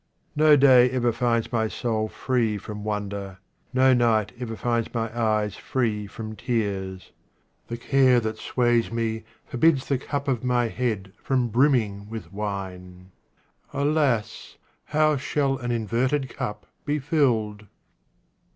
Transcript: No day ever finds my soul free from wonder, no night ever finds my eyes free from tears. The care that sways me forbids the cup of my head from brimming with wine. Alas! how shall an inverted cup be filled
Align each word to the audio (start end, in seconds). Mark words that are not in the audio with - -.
No 0.35 0.55
day 0.55 0.89
ever 0.89 1.11
finds 1.11 1.51
my 1.53 1.67
soul 1.67 2.07
free 2.07 2.57
from 2.57 2.83
wonder, 2.83 3.37
no 3.71 3.93
night 3.93 4.31
ever 4.39 4.55
finds 4.55 4.91
my 4.95 5.15
eyes 5.15 5.55
free 5.57 6.07
from 6.07 6.35
tears. 6.35 7.11
The 7.67 7.77
care 7.77 8.19
that 8.19 8.39
sways 8.39 8.91
me 8.91 9.25
forbids 9.45 9.85
the 9.87 9.99
cup 9.99 10.27
of 10.27 10.43
my 10.43 10.69
head 10.69 11.13
from 11.21 11.49
brimming 11.49 12.09
with 12.09 12.33
wine. 12.33 13.11
Alas! 13.73 14.57
how 14.85 15.17
shall 15.17 15.59
an 15.59 15.69
inverted 15.71 16.29
cup 16.29 16.65
be 16.83 16.97
filled 16.97 17.67